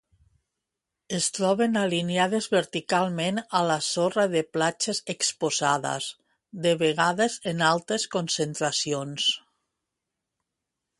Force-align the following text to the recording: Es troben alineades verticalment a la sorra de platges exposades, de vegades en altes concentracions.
Es 1.17 1.25
troben 1.37 1.75
alineades 1.81 2.47
verticalment 2.55 3.37
a 3.61 3.61
la 3.73 3.77
sorra 3.89 4.25
de 4.33 4.43
platges 4.57 5.03
exposades, 5.17 6.11
de 6.67 6.75
vegades 6.83 7.39
en 7.55 7.65
altes 7.71 8.11
concentracions. 8.19 9.33